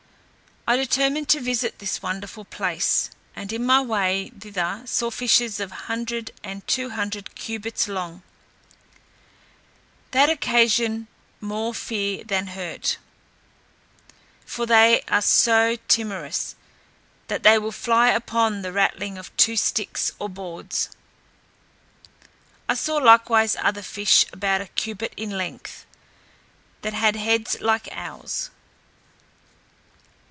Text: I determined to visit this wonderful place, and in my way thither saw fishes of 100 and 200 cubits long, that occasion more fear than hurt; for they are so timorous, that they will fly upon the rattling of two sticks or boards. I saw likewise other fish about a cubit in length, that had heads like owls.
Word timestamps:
I 0.67 0.77
determined 0.77 1.27
to 1.29 1.39
visit 1.41 1.79
this 1.79 2.03
wonderful 2.03 2.45
place, 2.45 3.09
and 3.35 3.51
in 3.51 3.65
my 3.65 3.81
way 3.81 4.29
thither 4.39 4.83
saw 4.85 5.09
fishes 5.09 5.59
of 5.59 5.71
100 5.71 6.31
and 6.43 6.65
200 6.67 7.33
cubits 7.33 7.87
long, 7.87 8.21
that 10.11 10.29
occasion 10.29 11.07
more 11.41 11.73
fear 11.73 12.23
than 12.23 12.49
hurt; 12.55 12.99
for 14.45 14.67
they 14.67 15.01
are 15.07 15.23
so 15.23 15.77
timorous, 15.87 16.55
that 17.27 17.41
they 17.41 17.57
will 17.57 17.71
fly 17.71 18.09
upon 18.09 18.61
the 18.61 18.71
rattling 18.71 19.17
of 19.17 19.35
two 19.37 19.57
sticks 19.57 20.11
or 20.19 20.29
boards. 20.29 20.89
I 22.69 22.75
saw 22.75 22.97
likewise 22.97 23.57
other 23.59 23.81
fish 23.81 24.27
about 24.31 24.61
a 24.61 24.67
cubit 24.67 25.13
in 25.17 25.31
length, 25.31 25.87
that 26.83 26.93
had 26.93 27.15
heads 27.15 27.59
like 27.61 27.89
owls. 27.91 28.51